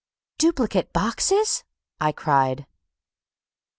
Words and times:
"Duplicate 0.39 0.91
boxes!" 0.93 1.63
I 1.99 2.11
cried. 2.11 2.65